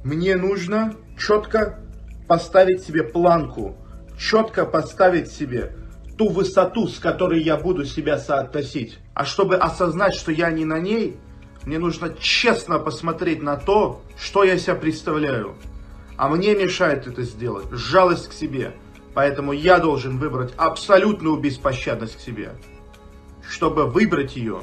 Мне 0.03 0.36
нужно 0.36 0.96
четко 1.17 1.79
поставить 2.27 2.84
себе 2.84 3.03
планку, 3.03 3.75
четко 4.17 4.65
поставить 4.65 5.32
себе 5.32 5.75
ту 6.17 6.29
высоту, 6.29 6.88
с 6.88 7.00
которой 7.00 7.41
я 7.41 7.58
буду 7.58 7.86
себя 7.86 8.17
соотносить. 8.17 9.00
А 9.13 9.25
чтобы 9.25 9.55
осознать, 9.55 10.15
что 10.15 10.32
я 10.32 10.51
не 10.51 10.65
на 10.65 10.79
ней, 10.79 11.17
мне 11.65 11.79
нужно 11.79 12.13
честно 12.20 12.79
посмотреть 12.79 13.41
на 13.41 13.55
то, 13.55 14.01
что 14.17 14.43
я 14.43 14.58
себя 14.58 14.75
представляю. 14.75 15.55
А 16.17 16.29
мне 16.29 16.55
мешает 16.55 17.08
это 17.08 17.24
сделать 17.24 17.67
жалость 17.72 18.29
к 18.29 18.34
себе. 18.34 18.74
Поэтому 19.13 19.53
я 19.53 19.79
должен 19.79 20.17
выбрать 20.17 20.53
абсолютную 20.58 21.38
беспощадность 21.38 22.17
к 22.17 22.22
себе. 22.22 22.53
Чтобы 23.48 23.86
выбрать 23.86 24.36
ее, 24.36 24.62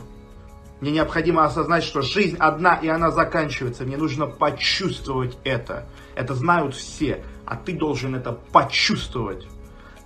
мне 0.81 0.93
необходимо 0.93 1.45
осознать, 1.45 1.85
что 1.85 2.01
жизнь 2.01 2.37
одна 2.39 2.77
и 2.77 2.89
она 2.89 3.11
заканчивается. 3.11 3.85
Мне 3.85 3.99
нужно 3.99 4.27
почувствовать 4.27 5.37
это. 5.45 5.87
Это 6.15 6.35
знают 6.35 6.75
все, 6.75 7.23
а 7.45 7.57
ты 7.57 7.75
должен 7.75 8.15
это 8.15 8.33
почувствовать. 8.33 9.47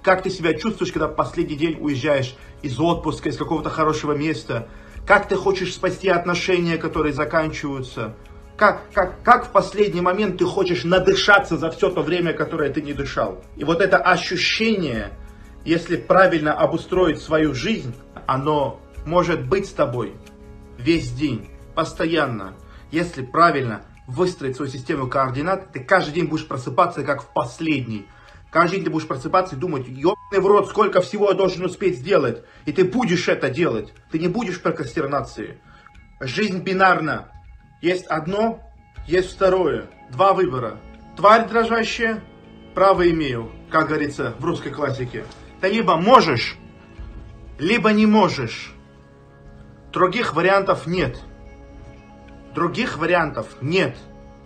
Как 0.02 0.22
ты 0.22 0.30
себя 0.30 0.54
чувствуешь, 0.54 0.92
когда 0.92 1.08
последний 1.08 1.56
день 1.56 1.78
уезжаешь 1.80 2.36
из 2.62 2.78
отпуска, 2.78 3.28
из 3.28 3.36
какого-то 3.36 3.70
хорошего 3.70 4.12
места? 4.12 4.68
Как 5.06 5.28
ты 5.28 5.36
хочешь 5.36 5.74
спасти 5.74 6.08
отношения, 6.08 6.76
которые 6.76 7.12
заканчиваются? 7.12 8.14
Как, 8.56 8.82
как, 8.92 9.22
как 9.22 9.46
в 9.46 9.50
последний 9.50 10.00
момент 10.00 10.38
ты 10.38 10.44
хочешь 10.44 10.84
надышаться 10.84 11.56
за 11.56 11.70
все 11.70 11.90
то 11.90 12.02
время, 12.02 12.32
которое 12.32 12.70
ты 12.70 12.82
не 12.82 12.92
дышал? 12.94 13.42
И 13.56 13.64
вот 13.64 13.80
это 13.80 13.98
ощущение, 13.98 15.12
если 15.64 15.96
правильно 15.96 16.52
обустроить 16.52 17.20
свою 17.20 17.54
жизнь, 17.54 17.94
оно 18.26 18.80
может 19.06 19.46
быть 19.46 19.66
с 19.66 19.72
тобой 19.72 20.14
весь 20.84 21.10
день, 21.10 21.48
постоянно. 21.74 22.54
Если 22.90 23.22
правильно 23.22 23.82
выстроить 24.06 24.56
свою 24.56 24.70
систему 24.70 25.08
координат, 25.08 25.72
ты 25.72 25.80
каждый 25.80 26.12
день 26.12 26.26
будешь 26.26 26.46
просыпаться 26.46 27.02
как 27.02 27.22
в 27.22 27.32
последний. 27.32 28.06
Каждый 28.50 28.76
день 28.76 28.84
ты 28.84 28.90
будешь 28.90 29.08
просыпаться 29.08 29.56
и 29.56 29.58
думать, 29.58 29.88
ебаный 29.88 30.40
в 30.40 30.46
рот, 30.46 30.68
сколько 30.68 31.00
всего 31.00 31.30
я 31.30 31.34
должен 31.34 31.64
успеть 31.64 31.98
сделать. 31.98 32.44
И 32.66 32.72
ты 32.72 32.84
будешь 32.84 33.26
это 33.28 33.50
делать. 33.50 33.92
Ты 34.12 34.18
не 34.18 34.28
будешь 34.28 34.58
в 34.58 34.62
прокрастинации. 34.62 35.58
Жизнь 36.20 36.60
бинарна. 36.62 37.32
Есть 37.80 38.06
одно, 38.06 38.60
есть 39.08 39.32
второе. 39.32 39.86
Два 40.10 40.34
выбора. 40.34 40.78
Тварь 41.16 41.48
дрожащая, 41.48 42.22
право 42.74 43.08
имею, 43.10 43.50
как 43.70 43.88
говорится 43.88 44.34
в 44.38 44.44
русской 44.44 44.70
классике. 44.70 45.24
Ты 45.60 45.68
либо 45.68 45.96
можешь, 45.96 46.56
либо 47.58 47.90
не 47.92 48.06
можешь. 48.06 48.73
Других 49.94 50.34
вариантов 50.34 50.88
нет. 50.88 51.20
Других 52.52 52.98
вариантов 52.98 53.46
нет. 53.60 53.96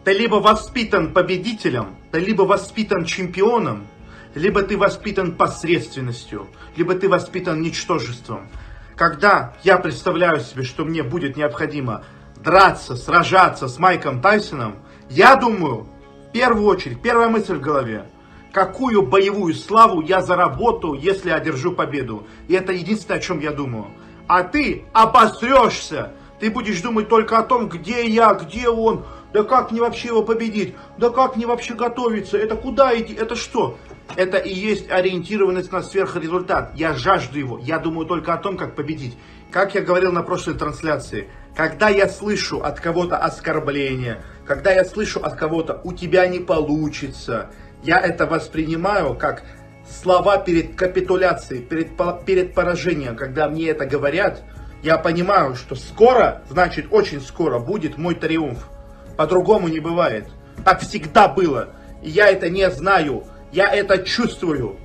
Ты 0.04 0.12
либо 0.12 0.36
воспитан 0.36 1.14
победителем, 1.14 1.96
ты 2.12 2.20
либо 2.20 2.42
воспитан 2.42 3.06
чемпионом, 3.06 3.86
либо 4.34 4.62
ты 4.62 4.76
воспитан 4.76 5.36
посредственностью, 5.36 6.48
либо 6.76 6.94
ты 6.94 7.08
воспитан 7.08 7.62
ничтожеством. 7.62 8.50
Когда 8.94 9.54
я 9.62 9.78
представляю 9.78 10.40
себе, 10.40 10.64
что 10.64 10.84
мне 10.84 11.02
будет 11.02 11.38
необходимо 11.38 12.04
драться, 12.36 12.94
сражаться 12.94 13.68
с 13.68 13.78
Майком 13.78 14.20
Тайсоном, 14.20 14.76
я 15.08 15.34
думаю, 15.36 15.88
в 16.28 16.32
первую 16.32 16.66
очередь, 16.66 17.00
первая 17.00 17.30
мысль 17.30 17.54
в 17.54 17.62
голове, 17.62 18.04
какую 18.52 19.00
боевую 19.00 19.54
славу 19.54 20.02
я 20.02 20.20
заработаю, 20.20 20.92
если 20.92 21.30
одержу 21.30 21.72
победу. 21.72 22.26
И 22.48 22.54
это 22.54 22.72
единственное, 22.72 23.18
о 23.18 23.22
чем 23.22 23.40
я 23.40 23.52
думаю. 23.52 23.86
А 24.28 24.42
ты 24.42 24.84
обосрешься, 24.92 26.12
ты 26.38 26.50
будешь 26.50 26.80
думать 26.82 27.08
только 27.08 27.38
о 27.38 27.42
том, 27.42 27.68
где 27.68 28.06
я, 28.06 28.34
где 28.34 28.68
он, 28.68 29.06
да 29.32 29.42
как 29.42 29.70
мне 29.72 29.80
вообще 29.80 30.08
его 30.08 30.22
победить, 30.22 30.74
да 30.98 31.08
как 31.08 31.36
мне 31.36 31.46
вообще 31.46 31.74
готовиться, 31.74 32.36
это 32.36 32.54
куда 32.54 32.96
идти, 32.98 33.14
это 33.14 33.34
что? 33.34 33.78
Это 34.16 34.36
и 34.36 34.52
есть 34.52 34.90
ориентированность 34.90 35.72
на 35.72 35.82
сверхрезультат. 35.82 36.72
Я 36.74 36.94
жажду 36.94 37.38
его. 37.38 37.58
Я 37.58 37.78
думаю 37.78 38.06
только 38.06 38.32
о 38.34 38.38
том, 38.38 38.56
как 38.56 38.74
победить. 38.74 39.16
Как 39.50 39.74
я 39.74 39.80
говорил 39.80 40.12
на 40.12 40.22
прошлой 40.22 40.54
трансляции, 40.54 41.28
когда 41.56 41.88
я 41.88 42.08
слышу 42.08 42.62
от 42.62 42.80
кого-то 42.80 43.16
оскорбление, 43.16 44.22
когда 44.46 44.72
я 44.72 44.84
слышу 44.84 45.20
от 45.20 45.36
кого-то 45.36 45.80
«у 45.84 45.92
тебя 45.92 46.26
не 46.26 46.38
получится», 46.38 47.50
я 47.82 47.98
это 47.98 48.26
воспринимаю 48.26 49.14
как 49.14 49.42
слова 49.90 50.38
перед 50.38 50.74
капитуляцией, 50.74 51.62
перед, 51.62 51.90
перед 52.24 52.54
поражением. 52.54 53.16
Когда 53.16 53.48
мне 53.48 53.68
это 53.68 53.86
говорят, 53.86 54.42
я 54.82 54.98
понимаю, 54.98 55.54
что 55.56 55.74
скоро, 55.74 56.42
значит 56.48 56.86
очень 56.90 57.20
скоро 57.20 57.58
будет 57.58 57.98
мой 57.98 58.14
триумф. 58.14 58.68
По-другому 59.16 59.68
не 59.68 59.80
бывает. 59.80 60.28
Так 60.64 60.80
всегда 60.80 61.28
было. 61.28 61.74
Я 62.02 62.28
это 62.28 62.48
не 62.48 62.70
знаю. 62.70 63.24
Я 63.50 63.72
это 63.72 63.98
чувствую. 63.98 64.76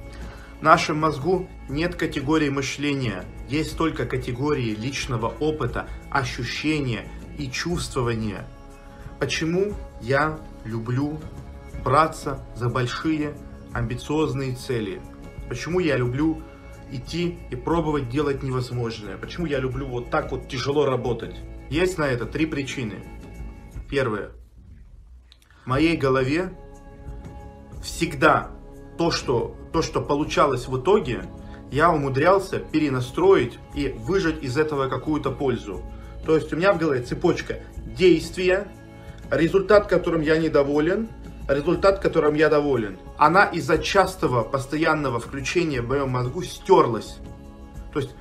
В 0.59 0.63
нашем 0.63 0.99
мозгу 0.99 1.47
нет 1.69 1.95
категории 1.95 2.49
мышления. 2.49 3.25
Есть 3.49 3.77
только 3.77 4.05
категории 4.05 4.73
личного 4.73 5.33
опыта, 5.39 5.87
ощущения 6.09 7.05
и 7.37 7.49
чувствования. 7.51 8.45
Почему 9.19 9.73
я 10.01 10.39
люблю 10.63 11.19
браться 11.83 12.39
за 12.55 12.69
большие 12.69 13.33
амбициозные 13.73 14.55
цели? 14.55 15.01
Почему 15.49 15.79
я 15.79 15.97
люблю 15.97 16.41
идти 16.91 17.39
и 17.49 17.55
пробовать 17.55 18.09
делать 18.09 18.43
невозможное? 18.43 19.17
Почему 19.17 19.45
я 19.45 19.59
люблю 19.59 19.87
вот 19.87 20.09
так 20.09 20.31
вот 20.31 20.47
тяжело 20.47 20.85
работать? 20.85 21.35
Есть 21.69 21.97
на 21.97 22.03
это 22.03 22.25
три 22.25 22.45
причины. 22.45 23.03
Первое. 23.89 24.31
В 25.63 25.67
моей 25.67 25.97
голове 25.97 26.57
всегда 27.81 28.51
то, 28.97 29.11
что, 29.11 29.55
то, 29.71 29.81
что 29.81 30.01
получалось 30.01 30.67
в 30.67 30.81
итоге, 30.81 31.23
я 31.71 31.91
умудрялся 31.91 32.59
перенастроить 32.59 33.57
и 33.73 33.89
выжать 33.89 34.43
из 34.43 34.57
этого 34.57 34.87
какую-то 34.89 35.31
пользу. 35.31 35.83
То 36.25 36.35
есть 36.35 36.53
у 36.53 36.55
меня 36.55 36.73
в 36.73 36.77
голове 36.77 37.01
цепочка 37.01 37.59
действия, 37.97 38.67
результат, 39.31 39.87
которым 39.87 40.21
я 40.21 40.37
недоволен, 40.37 41.09
результат, 41.47 41.99
которым 41.99 42.35
я 42.35 42.49
доволен. 42.49 42.97
Она 43.17 43.45
из-за 43.45 43.77
частого, 43.77 44.43
постоянного 44.43 45.19
включения 45.19 45.81
в 45.81 45.87
моем 45.87 46.09
мозгу 46.09 46.43
стерлась. 46.43 47.17
То 47.93 47.99
есть, 47.99 48.11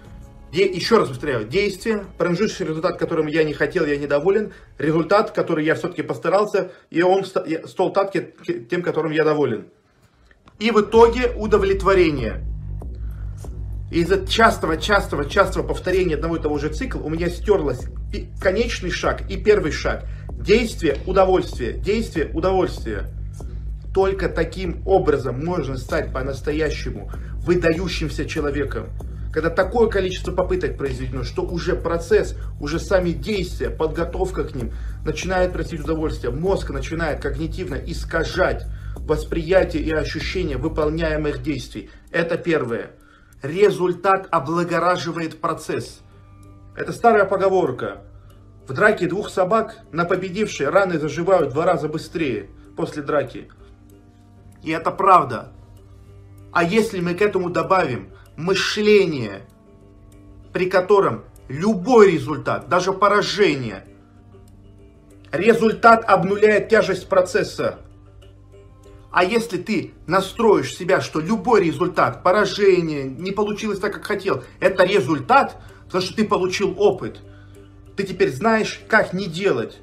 еще 0.52 0.98
раз 0.98 1.08
повторяю, 1.08 1.46
действие, 1.46 2.04
промежуточный 2.18 2.66
результат, 2.66 2.98
которым 2.98 3.26
я 3.26 3.42
не 3.44 3.54
хотел, 3.54 3.86
я 3.86 3.96
недоволен, 3.96 4.52
результат, 4.78 5.30
который 5.30 5.64
я 5.64 5.74
все-таки 5.74 6.02
постарался, 6.02 6.72
и 6.90 7.00
он 7.02 7.24
стал 7.24 8.10
тем, 8.12 8.82
которым 8.82 9.12
я 9.12 9.24
доволен. 9.24 9.66
И 10.58 10.70
в 10.70 10.80
итоге 10.80 11.32
удовлетворение. 11.36 12.44
Из-за 13.90 14.26
частого, 14.26 14.78
частого, 14.78 15.28
частого 15.28 15.66
повторения 15.66 16.14
одного 16.14 16.36
и 16.36 16.40
того 16.40 16.58
же 16.58 16.68
цикла 16.70 17.00
у 17.00 17.10
меня 17.10 17.28
стерлось 17.28 17.80
конечный 18.40 18.90
шаг 18.90 19.30
и 19.30 19.36
первый 19.36 19.70
шаг. 19.70 20.04
Действие, 20.42 20.98
удовольствие, 21.06 21.74
действие, 21.74 22.28
удовольствие. 22.34 23.04
Только 23.94 24.28
таким 24.28 24.82
образом 24.84 25.44
можно 25.44 25.76
стать 25.76 26.12
по-настоящему 26.12 27.12
выдающимся 27.44 28.24
человеком. 28.24 28.88
Когда 29.32 29.50
такое 29.50 29.88
количество 29.88 30.32
попыток 30.32 30.76
произведено, 30.76 31.22
что 31.22 31.42
уже 31.42 31.76
процесс, 31.76 32.34
уже 32.60 32.80
сами 32.80 33.10
действия, 33.10 33.70
подготовка 33.70 34.42
к 34.42 34.56
ним 34.56 34.72
начинает 35.04 35.52
просить 35.52 35.78
удовольствия. 35.78 36.30
Мозг 36.30 36.70
начинает 36.70 37.20
когнитивно 37.20 37.76
искажать 37.76 38.66
восприятие 38.96 39.84
и 39.84 39.92
ощущение 39.92 40.56
выполняемых 40.56 41.40
действий. 41.40 41.88
Это 42.10 42.36
первое. 42.36 42.90
Результат 43.44 44.26
облагораживает 44.32 45.40
процесс. 45.40 46.00
Это 46.76 46.92
старая 46.92 47.26
поговорка. 47.26 48.02
В 48.66 48.72
драке 48.72 49.08
двух 49.08 49.28
собак 49.28 49.78
на 49.90 50.04
победившие 50.04 50.68
раны 50.68 50.98
заживают 50.98 51.50
два 51.52 51.66
раза 51.66 51.88
быстрее 51.88 52.48
после 52.76 53.02
драки. 53.02 53.50
И 54.62 54.70
это 54.70 54.90
правда. 54.90 55.52
А 56.52 56.62
если 56.62 57.00
мы 57.00 57.14
к 57.14 57.22
этому 57.22 57.50
добавим 57.50 58.10
мышление, 58.36 59.42
при 60.52 60.70
котором 60.70 61.24
любой 61.48 62.12
результат, 62.12 62.68
даже 62.68 62.92
поражение, 62.92 63.84
результат 65.32 66.04
обнуляет 66.08 66.68
тяжесть 66.68 67.08
процесса. 67.08 67.78
А 69.10 69.24
если 69.24 69.58
ты 69.58 69.92
настроишь 70.06 70.74
себя, 70.74 71.00
что 71.00 71.20
любой 71.20 71.64
результат, 71.64 72.22
поражение, 72.22 73.04
не 73.04 73.32
получилось 73.32 73.78
так, 73.78 73.92
как 73.92 74.04
хотел, 74.04 74.42
это 74.60 74.84
результат, 74.84 75.60
потому 75.86 76.02
что 76.02 76.14
ты 76.14 76.24
получил 76.24 76.74
опыт, 76.78 77.20
ты 77.96 78.04
теперь 78.04 78.30
знаешь, 78.30 78.80
как 78.88 79.12
не 79.12 79.26
делать. 79.26 79.78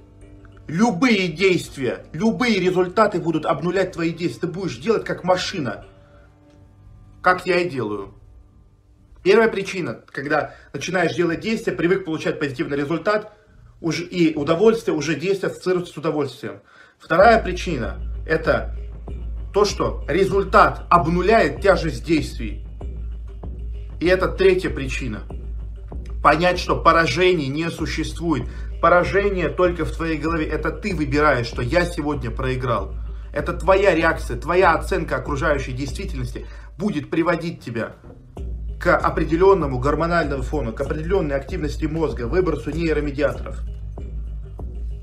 Любые 0.67 1.29
действия, 1.29 2.05
любые 2.13 2.59
результаты 2.59 3.19
будут 3.19 3.45
обнулять 3.45 3.93
твои 3.93 4.11
действия. 4.11 4.41
Ты 4.41 4.47
будешь 4.47 4.77
делать 4.77 5.03
как 5.03 5.23
машина. 5.23 5.85
Как 7.21 7.45
я 7.45 7.59
и 7.59 7.69
делаю. 7.69 8.13
Первая 9.23 9.49
причина, 9.49 10.01
когда 10.07 10.55
начинаешь 10.73 11.15
делать 11.15 11.41
действия, 11.41 11.73
привык 11.73 12.05
получать 12.05 12.39
позитивный 12.39 12.77
результат, 12.77 13.33
уже, 13.81 14.03
и 14.03 14.35
удовольствие 14.35 14.95
уже 14.95 15.15
действие 15.15 15.51
ассоциируется 15.51 15.93
с 15.93 15.97
удовольствием. 15.97 16.61
Вторая 16.97 17.41
причина– 17.41 17.99
это 18.27 18.75
то, 19.53 19.65
что 19.65 20.05
результат 20.07 20.85
обнуляет 20.89 21.61
тяжесть 21.61 22.05
действий. 22.05 22.65
И 23.99 24.05
это 24.05 24.27
третья 24.29 24.69
причина. 24.69 25.23
Понять, 26.21 26.59
что 26.59 26.75
поражений 26.75 27.47
не 27.47 27.69
существует. 27.69 28.47
Поражение 28.81 29.49
только 29.49 29.85
в 29.85 29.91
твоей 29.91 30.17
голове. 30.17 30.45
Это 30.45 30.71
ты 30.71 30.95
выбираешь, 30.95 31.47
что 31.47 31.61
я 31.61 31.85
сегодня 31.85 32.31
проиграл. 32.31 32.93
Это 33.33 33.53
твоя 33.53 33.93
реакция, 33.93 34.37
твоя 34.37 34.73
оценка 34.73 35.17
окружающей 35.17 35.71
действительности 35.71 36.45
будет 36.77 37.09
приводить 37.09 37.61
тебя 37.61 37.93
к 38.79 38.95
определенному 38.97 39.79
гормональному 39.79 40.41
фону, 40.41 40.73
к 40.73 40.81
определенной 40.81 41.35
активности 41.35 41.85
мозга, 41.85 42.27
выбросу 42.27 42.71
нейромедиаторов. 42.71 43.59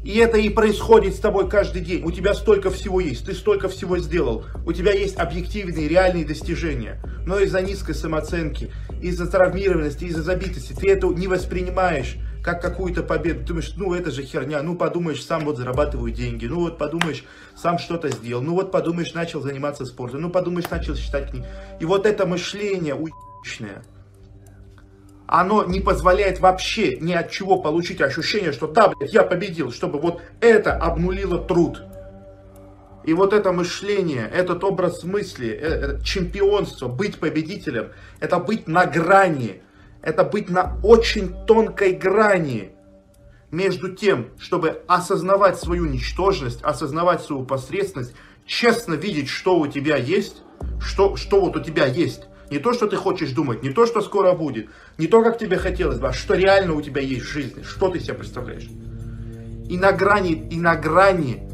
И 0.07 0.19
это 0.19 0.39
и 0.39 0.51
происходит 0.51 1.17
с 1.17 1.19
тобой 1.19 1.51
каждый 1.51 1.83
день. 1.83 2.05
У 2.05 2.13
тебя 2.13 2.33
столько 2.33 2.71
всего 2.71 3.01
есть, 3.01 3.27
ты 3.27 3.35
столько 3.35 3.69
всего 3.69 3.99
сделал. 3.99 4.45
У 4.65 4.73
тебя 4.73 4.93
есть 4.93 5.17
объективные, 5.17 5.89
реальные 5.89 6.25
достижения. 6.25 7.03
Но 7.27 7.41
из-за 7.41 7.61
низкой 7.61 7.97
самооценки, 7.97 8.71
из-за 9.03 9.27
травмированности, 9.27 10.05
из-за 10.05 10.23
забитости 10.23 10.75
ты 10.75 10.93
это 10.93 11.09
не 11.09 11.27
воспринимаешь 11.27 12.19
как 12.45 12.63
какую-то 12.63 13.03
победу. 13.03 13.41
Ты 13.41 13.47
думаешь, 13.47 13.73
ну 13.77 13.95
это 13.95 14.13
же 14.13 14.23
херня, 14.23 14.63
ну 14.63 14.77
подумаешь, 14.77 15.25
сам 15.25 15.45
вот 15.45 15.57
зарабатываю 15.57 16.13
деньги, 16.13 16.47
ну 16.47 16.61
вот 16.61 16.79
подумаешь, 16.79 17.25
сам 17.57 17.81
что-то 17.81 18.09
сделал, 18.09 18.45
ну 18.45 18.55
вот 18.55 18.71
подумаешь, 18.71 19.13
начал 19.13 19.41
заниматься 19.41 19.85
спортом, 19.87 20.21
ну 20.21 20.31
подумаешь, 20.31 20.71
начал 20.71 20.95
читать 20.95 21.33
книги. 21.33 21.45
И 21.81 21.85
вот 21.85 22.07
это 22.07 22.27
мышление 22.27 22.95
уебищное, 22.95 23.83
оно 25.27 25.65
не 25.65 25.81
позволяет 25.81 26.41
вообще 26.41 26.97
ни 26.99 27.13
от 27.13 27.31
чего 27.31 27.61
получить 27.61 28.01
ощущение, 28.01 28.53
что 28.53 28.67
да, 28.67 28.89
блядь, 28.89 29.13
я 29.13 29.23
победил, 29.23 29.73
чтобы 29.73 29.99
вот 29.99 30.23
это 30.41 30.75
обнулило 30.75 31.39
труд. 31.39 31.83
И 33.05 33.15
вот 33.15 33.33
это 33.33 33.53
мышление, 33.53 34.29
этот 34.33 34.65
образ 34.65 35.05
мысли, 35.05 35.49
это 35.49 36.05
чемпионство, 36.05 36.89
быть 36.89 37.19
победителем, 37.19 37.93
это 38.19 38.39
быть 38.39 38.67
на 38.67 38.85
грани, 38.87 39.63
это 40.03 40.25
быть 40.25 40.49
на 40.49 40.77
очень 40.83 41.33
тонкой 41.47 41.93
грани 41.93 42.73
между 43.53 43.95
тем, 43.95 44.31
чтобы 44.39 44.83
осознавать 44.89 45.59
свою 45.59 45.87
ничтожность, 45.87 46.63
осознавать 46.63 47.23
свою 47.23 47.45
посредственность, 47.45 48.13
честно 48.45 48.95
видеть, 48.95 49.29
что 49.29 49.59
у 49.59 49.69
тебя 49.69 49.97
есть, 49.97 50.43
что, 50.81 51.17
что 51.17 51.41
вот 51.41 51.57
у 51.57 51.61
тебя 51.61 51.87
есть, 51.87 52.23
Не 52.51 52.59
то, 52.59 52.73
что 52.73 52.87
ты 52.87 52.97
хочешь 52.97 53.31
думать, 53.31 53.63
не 53.63 53.71
то, 53.71 53.87
что 53.87 54.01
скоро 54.01 54.33
будет, 54.33 54.69
не 54.99 55.09
то, 55.09 55.23
как 55.23 55.39
тебе 55.39 55.57
хотелось 55.57 55.99
бы, 55.99 56.09
а 56.09 56.13
что 56.13 56.35
реально 56.35 56.75
у 56.75 56.83
тебя 56.83 57.01
есть 57.01 57.25
в 57.25 57.29
жизни, 57.29 57.63
что 57.63 57.89
ты 57.89 57.99
себе 57.99 58.15
представляешь. 58.15 58.69
И 59.69 59.77
на 59.77 59.93
грани, 59.93 60.33
и 60.33 60.57
на 60.57 60.77
грани 60.77 61.49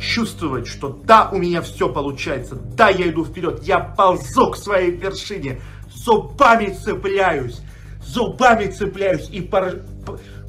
чувствовать, 0.00 0.66
что 0.66 1.00
да, 1.04 1.30
у 1.30 1.38
меня 1.38 1.62
все 1.62 1.88
получается, 1.88 2.56
да, 2.56 2.88
я 2.88 3.08
иду 3.08 3.24
вперед, 3.24 3.62
я 3.62 3.78
ползу 3.78 4.50
к 4.50 4.56
своей 4.56 4.90
вершине, 4.90 5.60
зубами 5.94 6.72
цепляюсь, 6.72 7.60
зубами 8.00 8.66
цепляюсь 8.66 9.30
и 9.30 9.40
пор... 9.40 9.82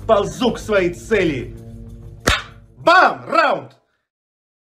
ползу 0.07 0.53
к 0.53 0.59
своей 0.59 0.93
цели. 0.93 1.55
Бам! 2.77 3.25
Раунд! 3.27 3.76